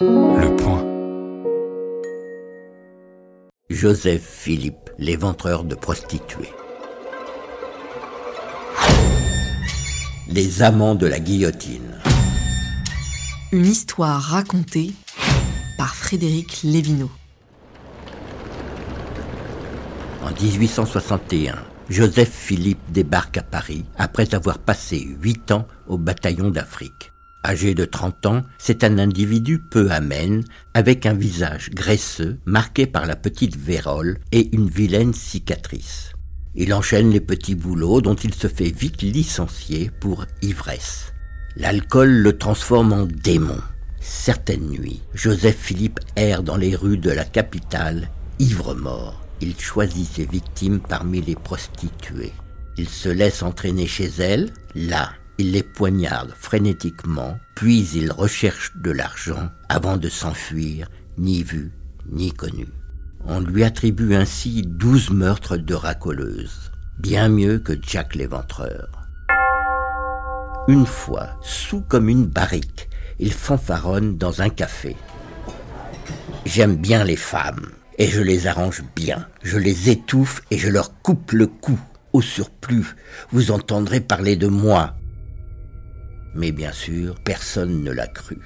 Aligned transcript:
Le 0.00 0.56
point. 0.56 0.84
Joseph 3.70 4.24
Philippe, 4.24 4.90
l'éventreur 4.98 5.62
de 5.62 5.76
prostituées. 5.76 6.50
Les 10.26 10.62
amants 10.62 10.96
de 10.96 11.06
la 11.06 11.20
guillotine. 11.20 12.00
Une 13.52 13.66
histoire 13.66 14.20
racontée 14.20 14.90
par 15.78 15.94
Frédéric 15.94 16.62
Lévineau. 16.64 17.10
En 20.24 20.32
1861, 20.42 21.54
Joseph 21.88 22.32
Philippe 22.32 22.90
débarque 22.90 23.36
à 23.36 23.44
Paris 23.44 23.84
après 23.96 24.34
avoir 24.34 24.58
passé 24.58 25.06
huit 25.20 25.52
ans 25.52 25.68
au 25.86 25.98
bataillon 25.98 26.50
d'Afrique. 26.50 27.13
Âgé 27.44 27.74
de 27.74 27.84
30 27.84 28.26
ans, 28.26 28.42
c'est 28.58 28.84
un 28.84 28.98
individu 28.98 29.58
peu 29.58 29.90
amène, 29.90 30.44
avec 30.72 31.04
un 31.04 31.12
visage 31.12 31.70
graisseux, 31.70 32.38
marqué 32.46 32.86
par 32.86 33.04
la 33.04 33.16
petite 33.16 33.56
vérole 33.56 34.18
et 34.32 34.54
une 34.54 34.68
vilaine 34.68 35.12
cicatrice. 35.12 36.12
Il 36.54 36.72
enchaîne 36.72 37.10
les 37.10 37.20
petits 37.20 37.54
boulots 37.54 38.00
dont 38.00 38.14
il 38.14 38.32
se 38.32 38.48
fait 38.48 38.70
vite 38.70 39.02
licencier 39.02 39.90
pour 40.00 40.24
ivresse. 40.40 41.12
L'alcool 41.56 42.10
le 42.10 42.38
transforme 42.38 42.92
en 42.92 43.06
démon. 43.06 43.60
Certaines 44.00 44.68
nuits, 44.68 45.02
Joseph 45.14 45.56
Philippe 45.56 46.00
erre 46.16 46.42
dans 46.42 46.56
les 46.56 46.74
rues 46.74 46.98
de 46.98 47.10
la 47.10 47.24
capitale, 47.24 48.08
ivre-mort. 48.38 49.20
Il 49.40 49.58
choisit 49.60 50.08
ses 50.10 50.26
victimes 50.26 50.80
parmi 50.80 51.20
les 51.20 51.34
prostituées. 51.34 52.32
Il 52.78 52.88
se 52.88 53.08
laisse 53.08 53.42
entraîner 53.42 53.86
chez 53.86 54.10
elles. 54.18 54.50
Là, 54.74 55.12
il 55.38 55.52
les 55.52 55.62
poignarde 55.62 56.32
frénétiquement, 56.36 57.38
puis 57.54 57.88
il 57.94 58.12
recherche 58.12 58.72
de 58.76 58.90
l'argent 58.90 59.50
avant 59.68 59.96
de 59.96 60.08
s'enfuir, 60.08 60.88
ni 61.18 61.42
vu, 61.42 61.72
ni 62.10 62.32
connu. 62.32 62.68
On 63.26 63.40
lui 63.40 63.64
attribue 63.64 64.14
ainsi 64.14 64.62
douze 64.62 65.10
meurtres 65.10 65.56
de 65.56 65.74
racoleuses, 65.74 66.72
bien 66.98 67.28
mieux 67.28 67.58
que 67.58 67.72
Jack 67.80 68.14
l'éventreur. 68.14 68.88
Une 70.68 70.86
fois, 70.86 71.30
sous 71.42 71.80
comme 71.82 72.08
une 72.08 72.26
barrique, 72.26 72.88
il 73.18 73.32
fanfaronne 73.32 74.16
dans 74.16 74.42
un 74.42 74.48
café. 74.48 74.96
J'aime 76.44 76.76
bien 76.76 77.04
les 77.04 77.16
femmes, 77.16 77.66
et 77.98 78.08
je 78.08 78.20
les 78.20 78.46
arrange 78.46 78.82
bien. 78.96 79.26
Je 79.42 79.58
les 79.58 79.90
étouffe 79.90 80.42
et 80.50 80.58
je 80.58 80.68
leur 80.68 81.00
coupe 81.00 81.32
le 81.32 81.46
cou. 81.46 81.78
Au 82.12 82.22
surplus, 82.22 82.96
vous 83.32 83.50
entendrez 83.50 84.00
parler 84.00 84.36
de 84.36 84.46
moi, 84.46 84.94
mais 86.34 86.52
bien 86.52 86.72
sûr, 86.72 87.16
personne 87.20 87.82
ne 87.82 87.90
l'a 87.90 88.06
cru. 88.06 88.38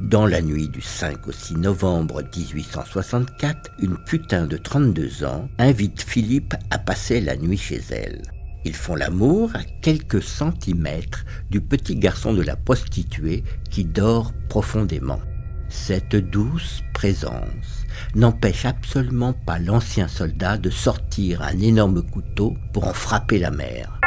Dans 0.00 0.26
la 0.26 0.42
nuit 0.42 0.68
du 0.68 0.80
5 0.80 1.26
au 1.26 1.32
6 1.32 1.56
novembre 1.56 2.22
1864, 2.22 3.72
une 3.80 3.96
putain 3.96 4.46
de 4.46 4.56
32 4.56 5.24
ans 5.24 5.48
invite 5.58 6.02
Philippe 6.02 6.54
à 6.70 6.78
passer 6.78 7.20
la 7.20 7.36
nuit 7.36 7.58
chez 7.58 7.80
elle. 7.90 8.22
Ils 8.64 8.76
font 8.76 8.94
l'amour 8.94 9.50
à 9.54 9.64
quelques 9.82 10.22
centimètres 10.22 11.24
du 11.50 11.60
petit 11.60 11.96
garçon 11.96 12.32
de 12.32 12.42
la 12.42 12.54
prostituée 12.54 13.42
qui 13.70 13.84
dort 13.84 14.32
profondément. 14.48 15.20
Cette 15.68 16.16
douce 16.16 16.82
présence 16.94 17.84
n'empêche 18.14 18.64
absolument 18.64 19.32
pas 19.32 19.58
l'ancien 19.58 20.08
soldat 20.08 20.58
de 20.58 20.70
sortir 20.70 21.42
un 21.42 21.58
énorme 21.58 22.02
couteau 22.02 22.56
pour 22.72 22.86
en 22.86 22.94
frapper 22.94 23.38
la 23.38 23.50
mère. 23.50 23.97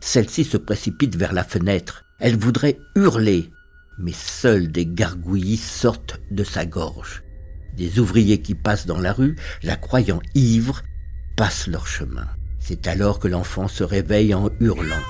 Celle-ci 0.00 0.44
se 0.44 0.56
précipite 0.56 1.16
vers 1.16 1.32
la 1.32 1.44
fenêtre. 1.44 2.04
Elle 2.18 2.36
voudrait 2.36 2.78
hurler, 2.94 3.50
mais 3.98 4.12
seuls 4.12 4.68
des 4.68 4.86
gargouillis 4.86 5.56
sortent 5.56 6.20
de 6.30 6.44
sa 6.44 6.64
gorge. 6.64 7.22
Des 7.76 7.98
ouvriers 7.98 8.40
qui 8.40 8.54
passent 8.54 8.86
dans 8.86 9.00
la 9.00 9.12
rue, 9.12 9.36
la 9.62 9.76
croyant 9.76 10.20
ivre, 10.34 10.82
passent 11.36 11.66
leur 11.66 11.86
chemin. 11.86 12.26
C'est 12.58 12.86
alors 12.86 13.18
que 13.18 13.28
l'enfant 13.28 13.68
se 13.68 13.84
réveille 13.84 14.34
en 14.34 14.48
hurlant. 14.60 15.02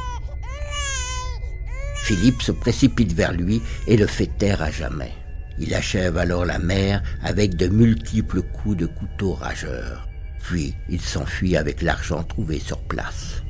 Philippe 2.03 2.43
se 2.43 2.53
précipite 2.53 3.13
vers 3.13 3.33
lui 3.33 3.63
et 3.87 3.97
le 3.97 4.07
fait 4.07 4.31
taire 4.39 4.63
à 4.63 4.71
jamais. 4.71 5.13
Il 5.59 5.75
achève 5.75 6.19
alors 6.19 6.45
la 6.45 6.59
mère 6.59 7.03
avec 7.23 7.57
de 7.57 7.69
multiples 7.69 8.43
coups 8.43 8.77
de 8.77 8.87
couteau 8.87 9.33
rageur. 9.33 10.09
Puis 10.43 10.75
il 10.89 11.01
s'enfuit 11.01 11.57
avec 11.57 11.83
l'argent 11.83 12.23
trouvé 12.23 12.61
sur 12.61 12.79
place. 12.79 13.43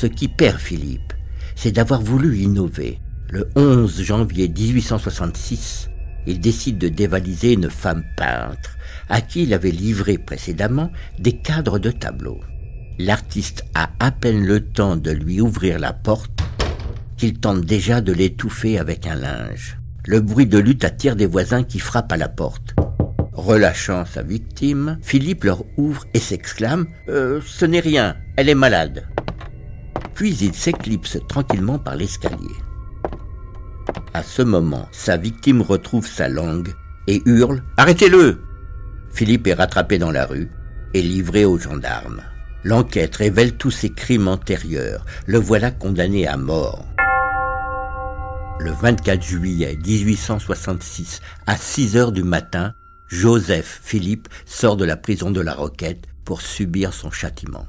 Ce 0.00 0.06
qui 0.06 0.28
perd 0.28 0.58
Philippe, 0.58 1.12
c'est 1.54 1.72
d'avoir 1.72 2.00
voulu 2.00 2.38
innover. 2.38 2.98
Le 3.28 3.50
11 3.54 4.00
janvier 4.02 4.48
1866, 4.48 5.90
il 6.26 6.40
décide 6.40 6.78
de 6.78 6.88
dévaliser 6.88 7.52
une 7.52 7.68
femme 7.68 8.02
peintre 8.16 8.78
à 9.10 9.20
qui 9.20 9.42
il 9.42 9.52
avait 9.52 9.70
livré 9.70 10.16
précédemment 10.16 10.90
des 11.18 11.36
cadres 11.36 11.78
de 11.78 11.90
tableaux. 11.90 12.40
L'artiste 12.98 13.66
a 13.74 13.90
à 14.00 14.10
peine 14.10 14.42
le 14.46 14.60
temps 14.60 14.96
de 14.96 15.10
lui 15.10 15.42
ouvrir 15.42 15.78
la 15.78 15.92
porte 15.92 16.32
qu'il 17.18 17.38
tente 17.38 17.60
déjà 17.66 18.00
de 18.00 18.14
l'étouffer 18.14 18.78
avec 18.78 19.06
un 19.06 19.16
linge. 19.16 19.76
Le 20.06 20.22
bruit 20.22 20.46
de 20.46 20.56
lutte 20.56 20.86
attire 20.86 21.14
des 21.14 21.26
voisins 21.26 21.62
qui 21.62 21.78
frappent 21.78 22.12
à 22.12 22.16
la 22.16 22.30
porte. 22.30 22.74
Relâchant 23.34 24.06
sa 24.06 24.22
victime, 24.22 24.98
Philippe 25.02 25.44
leur 25.44 25.62
ouvre 25.76 26.06
et 26.14 26.20
s'exclame 26.20 26.86
euh, 27.10 27.42
Ce 27.44 27.66
n'est 27.66 27.80
rien, 27.80 28.16
elle 28.36 28.48
est 28.48 28.54
malade 28.54 29.04
puis 30.20 30.36
il 30.42 30.52
s'éclipse 30.52 31.16
tranquillement 31.28 31.78
par 31.78 31.96
l'escalier. 31.96 32.54
À 34.12 34.22
ce 34.22 34.42
moment, 34.42 34.86
sa 34.92 35.16
victime 35.16 35.62
retrouve 35.62 36.06
sa 36.06 36.28
langue 36.28 36.74
et 37.06 37.22
hurle⁇ 37.24 37.56
Arrêtez-le!⁇ 37.78 38.32
Philippe 39.14 39.46
est 39.46 39.54
rattrapé 39.54 39.96
dans 39.96 40.10
la 40.10 40.26
rue 40.26 40.50
et 40.92 41.00
livré 41.00 41.46
aux 41.46 41.56
gendarmes. 41.56 42.20
L'enquête 42.64 43.16
révèle 43.16 43.56
tous 43.56 43.70
ses 43.70 43.88
crimes 43.94 44.28
antérieurs. 44.28 45.06
Le 45.24 45.38
voilà 45.38 45.70
condamné 45.70 46.26
à 46.26 46.36
mort. 46.36 46.84
Le 48.58 48.72
24 48.72 49.22
juillet 49.22 49.78
1866, 49.82 51.22
à 51.46 51.56
6 51.56 51.96
heures 51.96 52.12
du 52.12 52.24
matin, 52.24 52.74
Joseph 53.08 53.80
Philippe 53.82 54.28
sort 54.44 54.76
de 54.76 54.84
la 54.84 54.98
prison 54.98 55.30
de 55.30 55.40
la 55.40 55.54
Roquette 55.54 56.04
pour 56.26 56.42
subir 56.42 56.92
son 56.92 57.10
châtiment. 57.10 57.66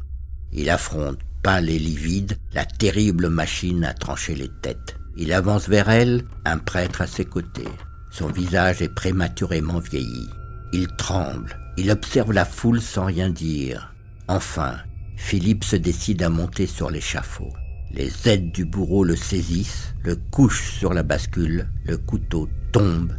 Il 0.52 0.70
affronte 0.70 1.20
pâle 1.44 1.70
et 1.70 1.80
livide, 1.80 2.38
la 2.54 2.66
terrible 2.66 3.30
machine 3.30 3.84
à 3.84 3.94
trancher 3.94 4.36
les 4.36 4.50
têtes. 4.62 4.98
Il 5.18 5.34
avance 5.34 5.68
vers 5.68 5.90
elle, 5.90 6.24
un 6.46 6.58
prêtre 6.58 7.02
à 7.02 7.08
ses 7.08 7.26
côtés. 7.26 7.68
Son 8.12 8.28
visage 8.28 8.82
est 8.82 8.94
prématurément 8.94 9.80
vieilli. 9.80 10.28
Il 10.74 10.88
tremble, 10.88 11.58
il 11.78 11.92
observe 11.92 12.32
la 12.32 12.46
foule 12.46 12.82
sans 12.82 13.06
rien 13.06 13.30
dire. 13.30 13.94
Enfin, 14.28 14.78
Philippe 15.18 15.64
se 15.64 15.76
décide 15.76 16.24
à 16.24 16.30
monter 16.30 16.68
sur 16.68 16.90
l'échafaud. 16.90 17.52
Les 17.94 18.12
aides 18.28 18.52
du 18.52 18.66
bourreau 18.66 19.04
le 19.04 19.16
saisissent, 19.16 19.94
le 20.04 20.16
couchent 20.16 20.72
sur 20.72 20.94
la 20.94 21.04
bascule, 21.04 21.68
le 21.86 21.98
couteau 21.98 22.48
tombe, 22.72 23.14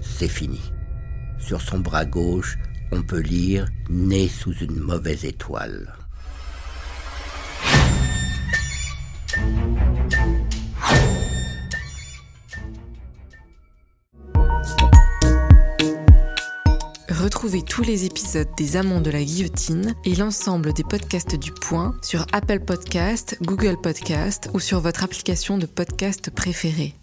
c'est 0.00 0.28
fini. 0.28 0.60
Sur 1.38 1.60
son 1.60 1.78
bras 1.78 2.04
gauche, 2.04 2.58
on 2.90 3.02
peut 3.02 3.20
lire 3.20 3.66
Né 3.88 4.28
sous 4.28 4.52
une 4.54 4.80
mauvaise 4.80 5.24
étoile. 5.24 5.95
Retrouvez 17.26 17.62
tous 17.62 17.82
les 17.82 18.04
épisodes 18.04 18.46
des 18.56 18.76
Amants 18.76 19.00
de 19.00 19.10
la 19.10 19.24
Guillotine 19.24 19.96
et 20.04 20.14
l'ensemble 20.14 20.72
des 20.72 20.84
podcasts 20.84 21.34
du 21.34 21.50
Point 21.50 21.92
sur 22.00 22.24
Apple 22.32 22.60
Podcast, 22.60 23.36
Google 23.42 23.76
Podcast 23.82 24.48
ou 24.54 24.60
sur 24.60 24.78
votre 24.78 25.02
application 25.02 25.58
de 25.58 25.66
podcast 25.66 26.30
préférée. 26.30 26.94